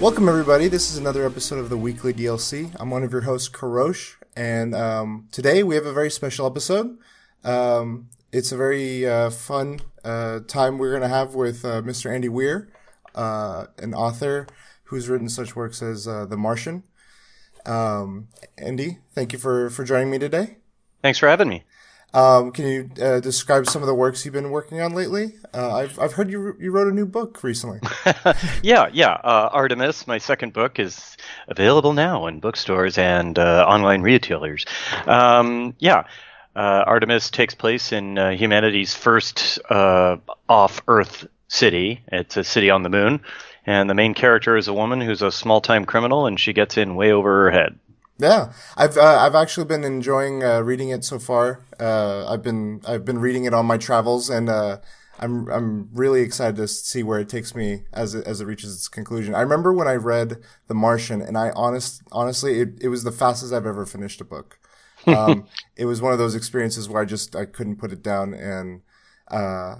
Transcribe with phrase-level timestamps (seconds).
[0.00, 0.68] Welcome, everybody.
[0.68, 2.74] This is another episode of the Weekly DLC.
[2.80, 6.96] I'm one of your hosts, Karosh, and um, today we have a very special episode.
[7.44, 12.10] Um, it's a very uh, fun uh, time we're going to have with uh, Mr.
[12.10, 12.72] Andy Weir,
[13.14, 14.46] uh, an author
[14.84, 16.84] who's written such works as uh, The Martian.
[17.66, 20.56] Um, Andy, thank you for, for joining me today.
[21.02, 21.64] Thanks for having me.
[22.12, 25.34] Um, can you uh, describe some of the works you've been working on lately?
[25.54, 27.78] Uh, I've I've heard you you wrote a new book recently.
[28.62, 29.12] yeah, yeah.
[29.12, 31.16] Uh, Artemis, my second book, is
[31.48, 34.66] available now in bookstores and uh, online retailers.
[35.06, 36.04] Um, yeah,
[36.56, 42.02] uh, Artemis takes place in uh, humanity's first off-Earth city.
[42.08, 43.20] It's a city on the moon,
[43.66, 46.96] and the main character is a woman who's a small-time criminal, and she gets in
[46.96, 47.78] way over her head.
[48.20, 51.64] Yeah, I've uh, I've actually been enjoying uh, reading it so far.
[51.78, 54.78] Uh, I've been I've been reading it on my travels, and uh,
[55.18, 58.74] I'm I'm really excited to see where it takes me as it, as it reaches
[58.74, 59.34] its conclusion.
[59.34, 63.12] I remember when I read The Martian, and I honest honestly it, it was the
[63.12, 64.58] fastest I've ever finished a book.
[65.06, 65.46] Um,
[65.76, 68.82] it was one of those experiences where I just I couldn't put it down, and
[69.28, 69.76] uh,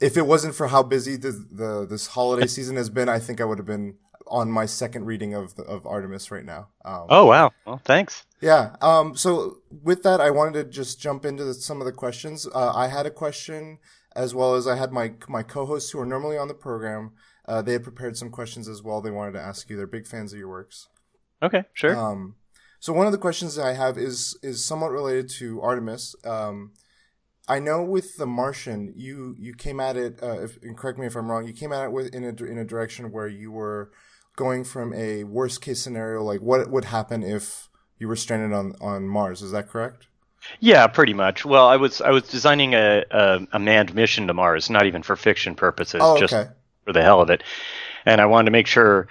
[0.00, 3.40] if it wasn't for how busy the, the this holiday season has been, I think
[3.40, 3.94] I would have been
[4.28, 6.68] on my second reading of the, of Artemis right now.
[6.84, 7.52] Um, oh wow!
[7.66, 8.24] Well, thanks.
[8.40, 8.76] Yeah.
[8.80, 9.16] Um.
[9.16, 12.46] So with that, I wanted to just jump into the, some of the questions.
[12.46, 13.78] Uh, I had a question
[14.14, 17.12] as well as I had my my co-hosts who are normally on the program.
[17.46, 19.00] Uh, they had prepared some questions as well.
[19.00, 19.76] They wanted to ask you.
[19.76, 20.88] They're big fans of your works.
[21.42, 21.64] Okay.
[21.74, 21.96] Sure.
[21.96, 22.36] Um.
[22.80, 26.14] So one of the questions that I have is is somewhat related to Artemis.
[26.24, 26.72] Um.
[27.48, 30.20] I know with The Martian, you you came at it.
[30.20, 31.46] Uh, if, and correct me if I'm wrong.
[31.46, 33.92] You came at it with in a in a direction where you were
[34.36, 38.74] going from a worst case scenario, like what would happen if you were stranded on,
[38.80, 39.42] on Mars.
[39.42, 40.06] Is that correct?
[40.60, 41.44] Yeah, pretty much.
[41.44, 45.02] Well, I was I was designing a, a, a manned mission to Mars, not even
[45.02, 46.20] for fiction purposes, oh, okay.
[46.20, 46.34] just
[46.84, 47.42] for the hell of it.
[48.04, 49.08] And I wanted to make sure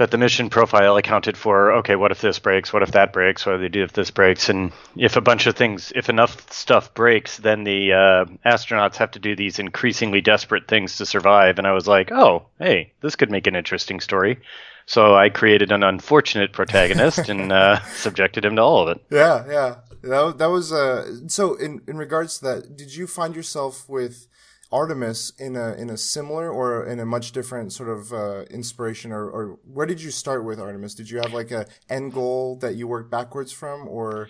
[0.00, 2.72] that the mission profile accounted for okay what if this breaks?
[2.72, 3.44] What if that breaks?
[3.44, 4.48] What do they do if this breaks?
[4.48, 9.10] And if a bunch of things if enough stuff breaks then the uh, astronauts have
[9.10, 11.58] to do these increasingly desperate things to survive.
[11.58, 14.38] And i was like oh hey this could make an interesting story.
[14.86, 19.04] So i created an unfortunate protagonist and uh, subjected him to all of it.
[19.10, 19.74] Yeah yeah.
[20.00, 24.28] That, that was uh so in in regards to that did you find yourself with
[24.72, 29.10] Artemis in a in a similar or in a much different sort of uh, inspiration
[29.10, 30.94] or, or where did you start with Artemis?
[30.94, 34.28] Did you have like a end goal that you worked backwards from, or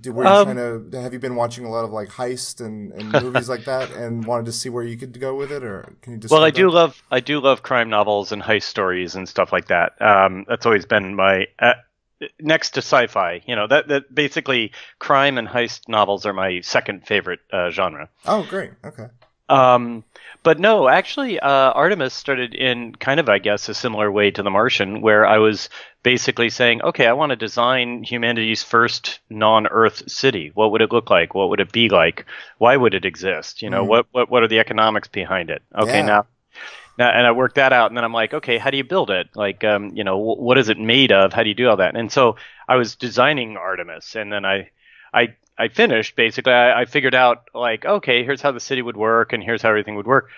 [0.00, 2.64] did, were you um, trying to have you been watching a lot of like heist
[2.64, 5.64] and, and movies like that and wanted to see where you could go with it,
[5.64, 6.18] or can you?
[6.18, 6.30] just?
[6.30, 6.56] Well, I that?
[6.56, 10.00] do love I do love crime novels and heist stories and stuff like that.
[10.00, 11.46] Um, that's always been my.
[11.58, 11.74] Uh,
[12.40, 13.40] next to sci-fi.
[13.46, 18.08] You know that that basically crime and heist novels are my second favorite uh, genre.
[18.26, 18.72] Oh, great.
[18.84, 19.06] Okay.
[19.48, 20.04] Um,
[20.42, 24.42] but no, actually, uh, Artemis started in kind of, I guess, a similar way to
[24.42, 25.68] The Martian, where I was
[26.02, 30.52] basically saying, okay, I want to design humanity's first non-Earth city.
[30.54, 31.34] What would it look like?
[31.34, 32.24] What would it be like?
[32.58, 33.62] Why would it exist?
[33.62, 33.88] You know, mm.
[33.88, 35.62] what, what what are the economics behind it?
[35.74, 36.06] Okay, yeah.
[36.06, 36.26] now.
[36.98, 39.10] Now, and I worked that out, and then I'm like, okay, how do you build
[39.10, 39.28] it?
[39.36, 41.32] Like, um, you know, what is it made of?
[41.32, 41.94] How do you do all that?
[41.94, 42.36] And so
[42.66, 44.70] I was designing Artemis, and then I,
[45.12, 46.52] I I finished basically.
[46.52, 49.70] I, I, figured out like, okay, here's how the city would work, and here's how
[49.70, 50.28] everything would work.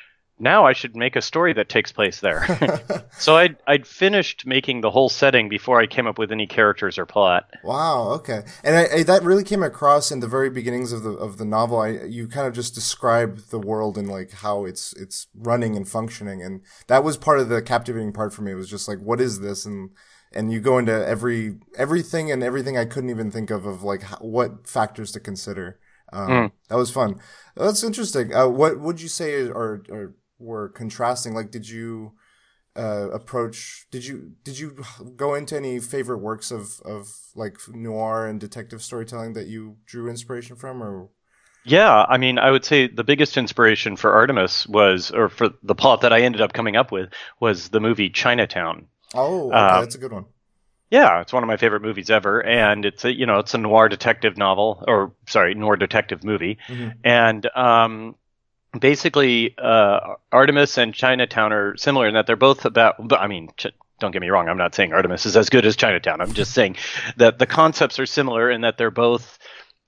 [0.42, 3.04] Now I should make a story that takes place there.
[3.19, 6.97] so I'd I'd finished making the whole setting before I came up with any characters
[6.97, 7.50] or plot.
[7.62, 8.09] Wow.
[8.12, 8.42] Okay.
[8.64, 11.44] And I, I, that really came across in the very beginnings of the of the
[11.44, 11.78] novel.
[11.80, 15.86] I you kind of just describe the world and like how it's it's running and
[15.86, 18.53] functioning, and that was part of the captivating part for me.
[18.53, 19.91] It was just like, what is this and
[20.32, 24.02] and you go into every everything and everything I couldn't even think of of like
[24.02, 25.78] how, what factors to consider.
[26.12, 26.52] Um, mm.
[26.68, 27.20] That was fun.
[27.56, 28.34] That's interesting.
[28.34, 31.34] Uh, what would you say are, are were contrasting?
[31.34, 32.12] Like, did you
[32.76, 33.86] uh, approach?
[33.91, 34.82] Did you did you
[35.16, 40.08] go into any favorite works of of like noir and detective storytelling that you drew
[40.08, 41.10] inspiration from, or?
[41.64, 45.74] Yeah, I mean, I would say the biggest inspiration for Artemis was, or for the
[45.74, 48.86] plot that I ended up coming up with, was the movie Chinatown.
[49.15, 50.27] Oh, okay, um, that's a good one.
[50.91, 53.59] Yeah, it's one of my favorite movies ever, and it's a you know it's a
[53.59, 56.91] noir detective novel, or sorry, noir detective movie, mm-hmm.
[57.04, 58.16] and um,
[58.78, 62.97] basically uh, Artemis and Chinatown are similar in that they're both about.
[63.12, 63.68] I mean, ch-
[64.01, 66.21] don't get me wrong, I'm not saying Artemis is as good as Chinatown.
[66.21, 66.77] I'm just saying
[67.16, 69.39] that the concepts are similar in that they're both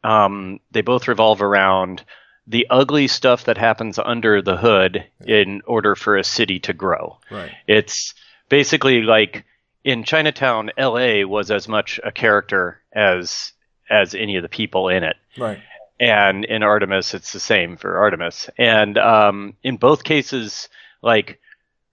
[0.05, 2.05] um, they both revolve around
[2.47, 7.19] the ugly stuff that happens under the hood in order for a city to grow.
[7.31, 7.53] Right.
[7.67, 8.15] It's
[8.53, 9.47] basically like
[9.83, 11.25] in Chinatown, L.A.
[11.25, 13.53] was as much a character as
[13.89, 15.17] as any of the people in it.
[15.39, 15.59] Right.
[15.99, 18.51] And in Artemis, it's the same for Artemis.
[18.59, 20.69] And um, in both cases,
[21.01, 21.41] like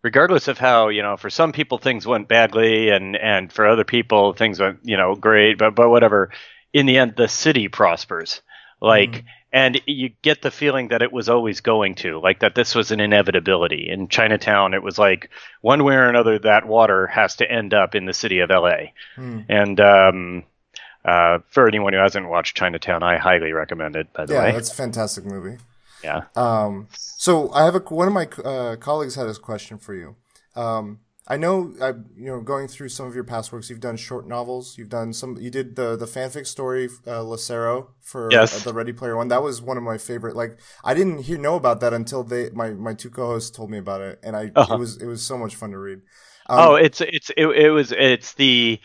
[0.01, 3.85] regardless of how you know for some people things went badly and and for other
[3.85, 6.29] people things went you know great but but whatever
[6.73, 8.41] in the end the city prospers
[8.81, 9.23] like mm.
[9.51, 12.91] And you get the feeling that it was always going to like that this was
[12.91, 15.29] an inevitability in chinatown it was like
[15.61, 18.73] one way or another that water has to end up in the city of la
[19.17, 19.45] mm.
[19.49, 20.43] and um
[21.05, 24.11] uh, for anyone who hasn't watched Chinatown, I highly recommend it.
[24.13, 25.57] By the yeah, way, yeah, it's a fantastic movie.
[26.03, 26.23] Yeah.
[26.35, 30.15] Um, so I have a one of my uh, colleagues had a question for you.
[30.55, 30.99] Um,
[31.31, 34.27] I know, I, you know, going through some of your past works, you've done short
[34.27, 34.79] novels.
[34.79, 35.37] You've done some.
[35.37, 38.61] You did the the fanfic story, uh, Lacero, for yes.
[38.61, 39.27] uh, the Ready Player One.
[39.27, 40.35] That was one of my favorite.
[40.35, 43.77] Like, I didn't hear know about that until they my my two co-hosts told me
[43.77, 44.73] about it, and I uh-huh.
[44.73, 45.99] it was it was so much fun to read.
[46.47, 48.79] Um, oh, it's it's it, it was it's the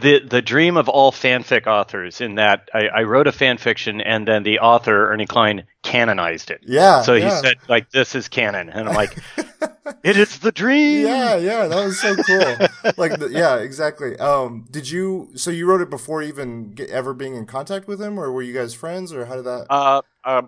[0.00, 4.00] the the dream of all fanfic authors in that I, I, wrote a fan fiction
[4.00, 6.60] and then the author Ernie Cline canonized it.
[6.66, 7.02] Yeah.
[7.02, 7.24] So yeah.
[7.24, 9.16] he said like this is canon, and I'm like,
[10.04, 11.06] it is the dream.
[11.06, 12.92] Yeah, yeah, that was so cool.
[12.96, 14.18] like, the, yeah, exactly.
[14.18, 15.30] Um, did you?
[15.34, 18.42] So you wrote it before even get, ever being in contact with him, or were
[18.42, 19.66] you guys friends, or how did that?
[19.70, 20.42] Uh, uh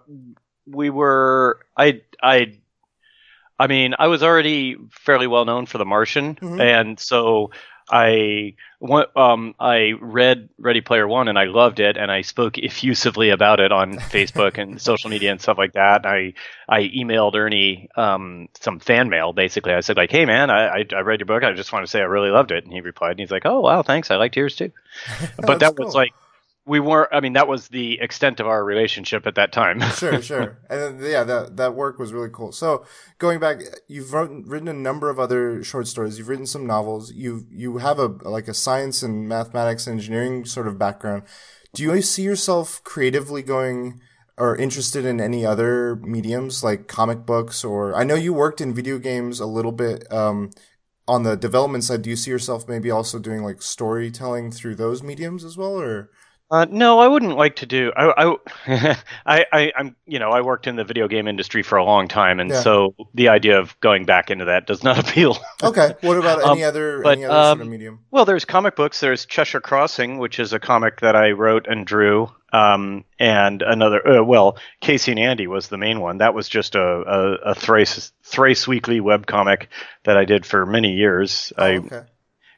[0.67, 1.61] we were.
[1.77, 2.59] I I.
[3.61, 6.61] I mean, I was already fairly well known for The Martian, mm-hmm.
[6.61, 7.51] and so
[7.91, 8.55] I
[9.17, 13.61] um, I read Ready Player One and I loved it, and I spoke effusively about
[13.61, 16.07] it on Facebook and social media and stuff like that.
[16.07, 16.35] I
[16.69, 19.33] I emailed Ernie um, some fan mail.
[19.33, 21.43] Basically, I said like, "Hey man, I, I read your book.
[21.43, 23.47] I just want to say I really loved it." And he replied, and he's like,
[23.47, 24.11] "Oh wow, thanks.
[24.11, 24.71] I liked yours too."
[25.39, 25.87] but that cool.
[25.87, 26.13] was like
[26.69, 27.09] we weren't.
[27.13, 29.81] I mean, that was the extent of our relationship at that time.
[29.97, 32.53] sure, sure, and then, yeah, that that work was really cool.
[32.53, 32.85] So
[33.19, 36.19] going back, you've wrote, written a number of other short stories.
[36.19, 37.13] You've written some novels.
[37.13, 41.23] You you have a like a science and mathematics and engineering sort of background.
[41.75, 44.01] Do you see yourself creatively going?
[44.41, 48.73] or interested in any other mediums like comic books or I know you worked in
[48.73, 50.51] video games a little bit um,
[51.09, 55.03] on the development side do you see yourself maybe also doing like storytelling through those
[55.03, 56.11] mediums as well or
[56.51, 57.93] uh, no, I wouldn't like to do.
[57.95, 58.25] I,
[58.67, 58.97] I,
[59.27, 62.09] I, I, am you know, I worked in the video game industry for a long
[62.09, 62.63] time, and yeah.
[62.63, 65.37] so the idea of going back into that does not appeal.
[65.63, 68.01] okay, what about any um, other but, any other um, sort of um, medium?
[68.11, 69.01] Well, there's comic books.
[69.01, 74.21] There's Cheshire Crossing, which is a comic that I wrote and drew, um, and another.
[74.21, 76.19] Uh, well, Casey and Andy was the main one.
[76.19, 79.69] That was just a a, a thrice thrice weekly web comic
[80.05, 81.53] that I did for many years.
[81.59, 82.03] Oh, I okay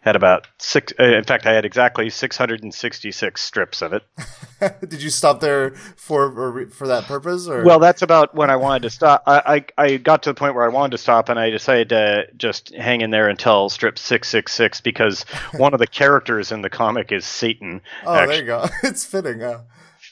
[0.00, 0.92] had about six.
[0.98, 4.02] Uh, in fact, I had exactly 666 strips of it.
[4.88, 7.46] Did you stop there for for that purpose?
[7.46, 7.62] Or?
[7.62, 9.22] Well, that's about when I wanted to stop.
[9.26, 11.90] I, I, I got to the point where I wanted to stop, and I decided
[11.90, 15.22] to just hang in there until strip 666 because
[15.56, 17.82] one of the characters in the comic is Satan.
[18.04, 18.36] Oh, actually.
[18.36, 18.66] there you go.
[18.88, 19.40] it's fitting.
[19.40, 19.60] Yeah.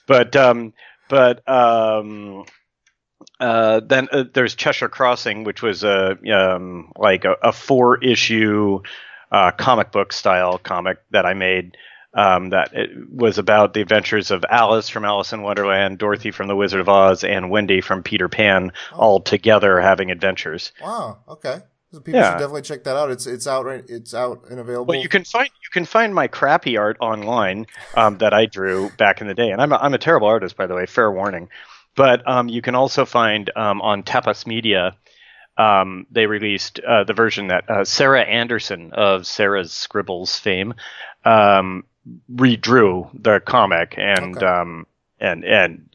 [0.07, 0.75] But um,
[1.09, 2.45] but um,
[3.41, 8.81] uh, then uh, there's Cheshire Crossing, which was a um, like a, a four issue
[9.31, 11.77] uh, comic book style comic that I made.
[12.15, 12.73] Um, that
[13.13, 16.89] was about the adventures of Alice from Alice in Wonderland, Dorothy from The Wizard of
[16.89, 18.97] Oz, and Wendy from Peter Pan, oh.
[18.97, 20.73] all together having adventures.
[20.83, 21.19] Wow.
[21.29, 21.61] Okay.
[21.93, 22.33] So people yeah.
[22.33, 23.11] should definitely check that out.
[23.11, 23.85] It's it's out right.
[23.89, 24.87] It's out and available.
[24.87, 28.91] Well, you can find you can find my crappy art online um, that I drew
[28.99, 30.87] back in the day, and I'm a, I'm a terrible artist, by the way.
[30.87, 31.49] Fair warning.
[31.95, 34.97] But um, you can also find um, on Tapas Media
[35.59, 40.75] um, they released uh, the version that uh, Sarah Anderson of Sarah's Scribbles fame
[41.25, 41.85] um,
[42.33, 44.47] redrew the comic and okay.
[44.47, 44.87] um,
[45.21, 45.89] and and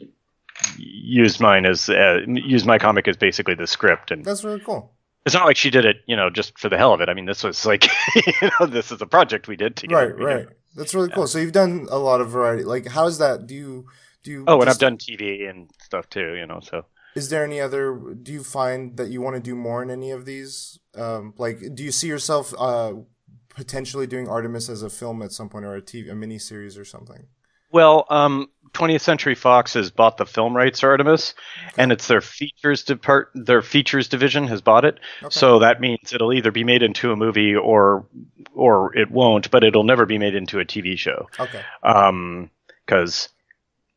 [0.77, 4.91] used mine as uh, used my comic as basically the script and that's really cool.
[5.25, 7.08] It's not like she did it, you know, just for the hell of it.
[7.08, 7.88] I mean, this was like,
[8.41, 10.13] you know, this is a project we did together.
[10.13, 10.46] Right, right.
[10.46, 10.51] Know?
[10.75, 11.27] That's really cool.
[11.27, 12.65] So you've done a lot of variety.
[12.65, 13.48] Like, how's that?
[13.48, 13.86] Do you
[14.24, 14.43] do you?
[14.48, 16.34] Oh, and I've done TV and stuff too.
[16.36, 19.55] You know, so is there any other do you find that you want to do
[19.55, 20.79] more in any of these?
[20.96, 22.93] Um, like do you see yourself uh,
[23.50, 26.77] potentially doing artemis as a film at some point or a tv a mini series
[26.77, 27.27] or something?
[27.72, 31.36] Well um, 20th century fox has bought the film rights artemis
[31.67, 31.84] okay.
[31.84, 35.00] and it's their features depart their features division has bought it.
[35.22, 35.29] Okay.
[35.32, 38.08] so that means it'll either be made into a movie or
[38.53, 41.29] or it won't but it'll never be made into a tv show.
[41.39, 41.62] Okay.
[41.84, 42.50] Um
[42.86, 43.29] because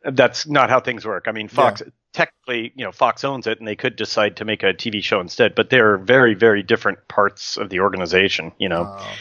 [0.04, 1.24] that's not how things work.
[1.26, 4.44] I mean fox yeah technically, you know, Fox owns it and they could decide to
[4.46, 8.70] make a TV show instead, but they're very, very different parts of the organization, you
[8.70, 8.86] know.
[8.88, 9.12] Oh.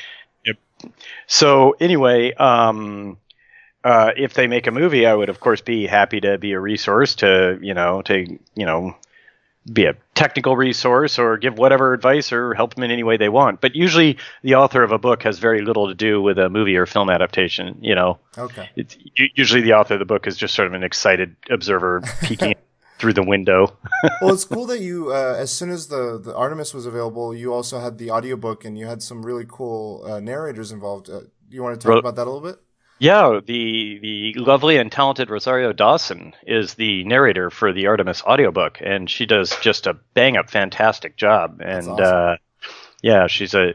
[0.45, 0.57] Yep.
[1.27, 3.17] So anyway, um,
[3.83, 6.59] uh, if they make a movie, I would of course be happy to be a
[6.59, 8.95] resource to, you know, to, you know,
[9.71, 13.29] be a technical resource or give whatever advice or help them in any way they
[13.29, 13.59] want.
[13.59, 16.77] But usually, the author of a book has very little to do with a movie
[16.77, 17.77] or film adaptation.
[17.81, 18.69] You know, okay.
[18.75, 22.55] It's usually the author of the book is just sort of an excited observer peeking
[22.99, 23.77] through the window.
[24.21, 27.53] well, it's cool that you, uh, as soon as the, the Artemis was available, you
[27.53, 31.09] also had the audiobook and you had some really cool uh, narrators involved.
[31.09, 32.59] Uh, you want to talk about that a little bit?
[32.97, 38.77] Yeah, the the lovely and talented Rosario Dawson is the narrator for the Artemis audiobook,
[38.79, 41.59] and she does just a bang up fantastic job.
[41.61, 42.05] And awesome.
[42.05, 42.35] uh,
[43.03, 43.73] yeah, she's a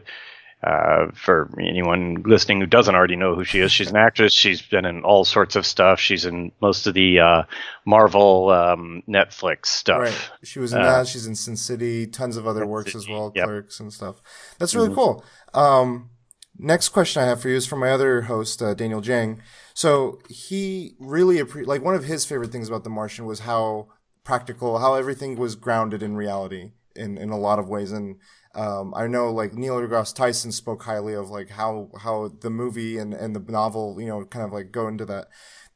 [0.62, 4.32] uh, for anyone listening who doesn't already know who she is, she's an actress.
[4.32, 6.00] She's been in all sorts of stuff.
[6.00, 7.42] She's in most of the uh,
[7.86, 10.00] Marvel um, Netflix stuff.
[10.00, 10.30] Right.
[10.44, 11.06] She was in that.
[11.06, 12.06] She's in Sin City.
[12.06, 13.46] Tons of other works as well, yep.
[13.46, 14.20] Clerks and stuff.
[14.58, 14.96] That's really mm-hmm.
[14.96, 15.24] cool.
[15.54, 16.10] Um,
[16.58, 19.40] next question I have for you is from my other host, uh, Daniel Jang.
[19.72, 23.88] So he really appre- like one of his favorite things about The Martian was how
[24.24, 27.92] practical, how everything was grounded in reality in in a lot of ways.
[27.92, 28.16] And
[28.54, 32.98] um, I know like Neil deGrasse Tyson spoke highly of like how how the movie
[32.98, 35.28] and and the novel, you know, kind of like go into that.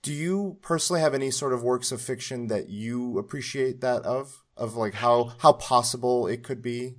[0.02, 4.42] Do you personally have any sort of works of fiction that you appreciate that of
[4.56, 6.97] of like how how possible it could be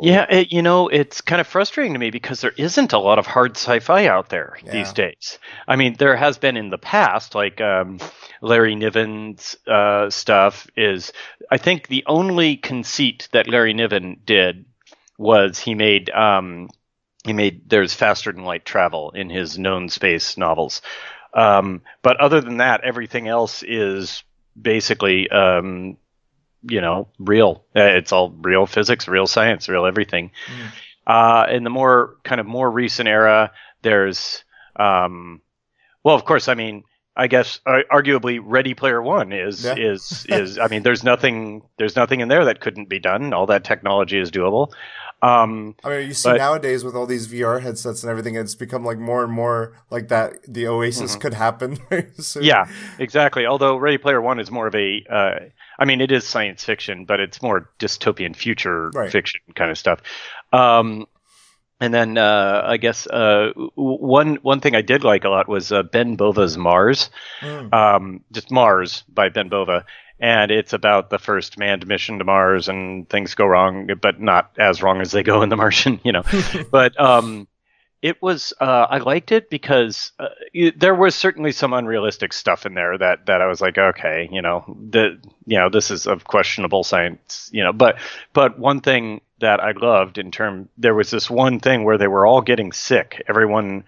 [0.00, 3.18] yeah, it, you know, it's kind of frustrating to me because there isn't a lot
[3.18, 4.72] of hard sci-fi out there yeah.
[4.72, 5.38] these days.
[5.68, 7.98] I mean, there has been in the past, like um,
[8.40, 11.12] Larry Niven's uh, stuff is.
[11.50, 14.64] I think the only conceit that Larry Niven did
[15.18, 16.70] was he made um,
[17.24, 20.82] he made there's faster than light travel in his known space novels.
[21.34, 24.22] Um, but other than that, everything else is
[24.60, 25.96] basically um,
[26.62, 27.64] you know, real.
[27.76, 30.30] Uh, it's all real physics, real science, real everything.
[30.46, 30.72] Mm.
[31.06, 33.52] Uh, in the more kind of more recent era,
[33.82, 34.44] there's,
[34.76, 35.40] um,
[36.04, 36.84] well, of course, I mean,
[37.16, 39.74] I guess uh, arguably Ready Player One is yeah.
[39.76, 40.58] is is.
[40.58, 43.34] I mean, there's nothing there's nothing in there that couldn't be done.
[43.34, 44.72] All that technology is doable.
[45.20, 48.56] Um, I mean, you see but, nowadays with all these VR headsets and everything, it's
[48.56, 50.38] become like more and more like that.
[50.48, 51.20] The Oasis mm-hmm.
[51.20, 51.78] could happen.
[52.18, 52.66] so, yeah,
[52.98, 53.46] exactly.
[53.46, 55.34] Although Ready Player One is more of a, uh,
[55.78, 59.10] I mean, it is science fiction, but it's more dystopian future right.
[59.10, 60.00] fiction kind of stuff.
[60.52, 61.06] Um,
[61.80, 65.72] and then uh, I guess uh, one one thing I did like a lot was
[65.72, 67.10] uh, Ben Bova's Mars,
[67.40, 67.72] mm.
[67.74, 69.84] um, just Mars by Ben Bova,
[70.20, 74.52] and it's about the first manned mission to Mars, and things go wrong, but not
[74.60, 76.22] as wrong as they go in The Martian, you know.
[76.70, 77.48] but um,
[78.02, 80.28] it was uh, I liked it because uh,
[80.76, 84.42] there was certainly some unrealistic stuff in there that that I was like, okay, you
[84.42, 87.72] know, the you know this is of questionable science, you know.
[87.72, 87.98] But
[88.32, 92.08] but one thing that I loved in term there was this one thing where they
[92.08, 93.22] were all getting sick.
[93.28, 93.84] Everyone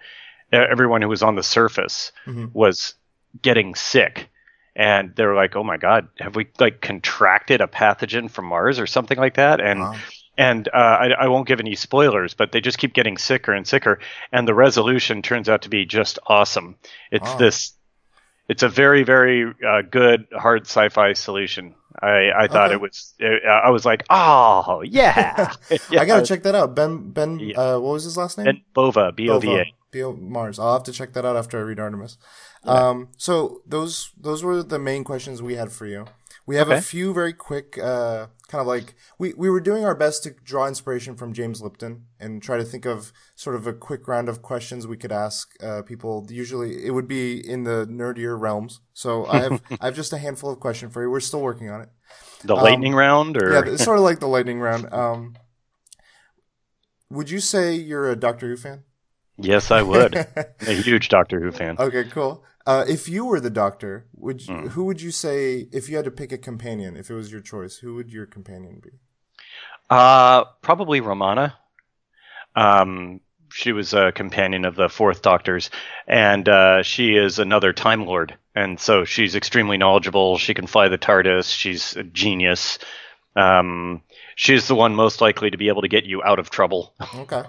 [0.51, 2.45] everyone who was on the surface mm-hmm.
[2.53, 2.93] was
[3.41, 4.29] getting sick
[4.75, 8.79] and they were like, "Oh my God, have we like contracted a pathogen from Mars
[8.79, 9.95] or something like that?" And wow.
[10.37, 13.65] And uh, I, I, won't give any spoilers, but they just keep getting sicker and
[13.67, 13.99] sicker,
[14.31, 16.75] and the resolution turns out to be just awesome.
[17.11, 17.73] It's this,
[18.49, 21.75] it's a very very uh, good hard sci-fi solution.
[22.01, 22.75] I, I thought okay.
[22.75, 23.13] it was.
[23.19, 25.53] It, I was like, oh yeah.
[25.69, 25.77] yeah.
[26.01, 26.75] I gotta check that out.
[26.75, 27.39] Ben Ben.
[27.39, 27.59] Yeah.
[27.59, 28.45] Uh, what was his last name?
[28.45, 29.11] Ben Bova.
[29.11, 29.73] B O V A.
[29.91, 30.59] B O Mars.
[30.59, 32.17] I'll have to check that out after I read Artemis.
[32.65, 36.05] Um, so those those were the main questions we had for you.
[36.47, 36.77] We have okay.
[36.77, 40.35] a few very quick, uh, kind of like we, we were doing our best to
[40.43, 44.29] draw inspiration from James Lipton and try to think of sort of a quick round
[44.29, 46.27] of questions we could ask uh, people.
[46.29, 48.81] Usually, it would be in the nerdier realms.
[48.93, 51.09] So I have I have just a handful of questions for you.
[51.09, 51.89] We're still working on it.
[52.43, 54.93] The um, lightning round, or yeah, it's sort of like the lightning round.
[54.93, 55.35] Um,
[57.09, 58.83] would you say you're a Doctor Who fan?
[59.37, 60.15] Yes, I would.
[60.67, 61.75] a huge Doctor Who fan.
[61.79, 62.43] Okay, cool.
[62.65, 64.69] Uh, if you were the doctor, would you, mm.
[64.69, 66.97] who would you say if you had to pick a companion?
[66.97, 68.89] If it was your choice, who would your companion be?
[69.87, 71.55] Uh, probably Romana.
[72.55, 73.19] Um,
[73.51, 75.69] she was a companion of the Fourth Doctor's,
[76.07, 80.37] and uh, she is another Time Lord, and so she's extremely knowledgeable.
[80.37, 81.53] She can fly the TARDIS.
[81.53, 82.79] She's a genius.
[83.35, 84.01] Um,
[84.35, 86.95] she's the one most likely to be able to get you out of trouble.
[87.15, 87.43] okay,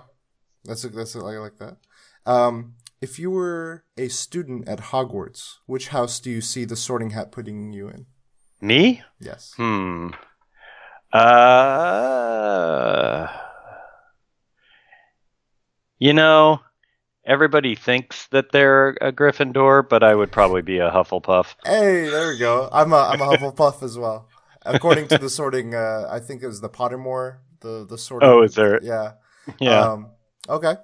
[0.67, 1.77] that's a, that's a, I like that.
[2.25, 7.11] Um, if you were a student at Hogwarts, which house do you see the Sorting
[7.11, 8.07] Hat putting you in?
[8.61, 9.03] Me?
[9.21, 9.53] Yes.
[9.57, 10.09] Hmm.
[11.13, 12.47] Uh.
[15.99, 16.61] You know,
[17.25, 21.55] everybody thinks that they're a Gryffindor, but I would probably be a Hufflepuff.
[21.65, 22.69] Hey, there we go.
[22.73, 24.29] I'm a I'm a Hufflepuff as well.
[24.65, 27.39] According to the sorting, uh, I think it was the Pottermore.
[27.61, 28.29] The the sorting.
[28.29, 28.83] Oh, is there?
[28.83, 29.13] Yeah.
[29.61, 29.81] Yeah.
[29.81, 30.11] Um,
[30.49, 30.77] okay.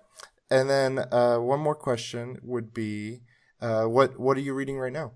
[0.50, 3.21] And then uh, one more question would be,
[3.61, 5.12] uh, what what are you reading right now?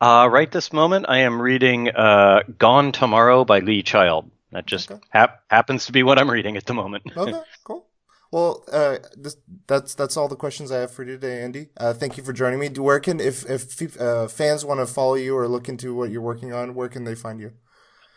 [0.00, 4.30] Uh, right this moment, I am reading uh, "Gone Tomorrow" by Lee Child.
[4.52, 5.00] That just okay.
[5.10, 7.04] hap- happens to be what I'm reading at the moment.
[7.16, 7.86] okay, cool.
[8.32, 11.68] Well, uh, this, that's that's all the questions I have for you today, Andy.
[11.76, 12.68] Uh, thank you for joining me.
[12.68, 16.22] Where can if if uh, fans want to follow you or look into what you're
[16.22, 17.52] working on, where can they find you?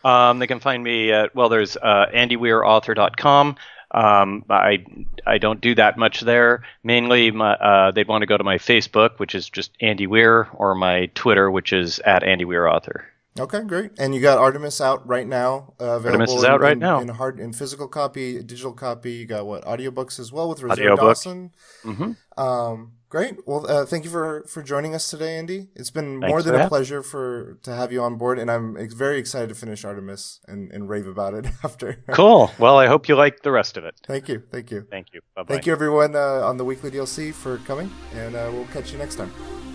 [0.04, 3.56] Um, they can find me at well, there's uh, andyweirauthor.com.
[3.94, 4.84] Um, I
[5.24, 6.62] I don't do that much there.
[6.82, 10.48] Mainly, my, uh, they'd want to go to my Facebook, which is just Andy Weir,
[10.54, 13.06] or my Twitter, which is at Andy Weir Author.
[13.38, 13.90] Okay, great.
[13.98, 15.74] And you got Artemis out right now.
[15.80, 19.12] Uh, Artemis is out in, right now in hard in physical copy, digital copy.
[19.12, 21.16] You got what audiobooks as well with Rosario Audiobook.
[21.16, 21.50] Dawson.
[21.84, 22.40] Mm-hmm.
[22.40, 23.34] Um, great.
[23.44, 25.66] Well, uh, thank you for for joining us today, Andy.
[25.74, 28.48] It's been Thanks more than a having- pleasure for to have you on board, and
[28.48, 32.04] I'm very excited to finish Artemis and, and rave about it after.
[32.12, 32.52] Cool.
[32.60, 33.96] Well, I hope you like the rest of it.
[34.06, 34.44] thank you.
[34.52, 34.86] Thank you.
[34.88, 35.22] Thank you.
[35.34, 35.54] Bye bye.
[35.54, 38.98] Thank you, everyone, uh, on the weekly DLC for coming, and uh, we'll catch you
[38.98, 39.73] next time.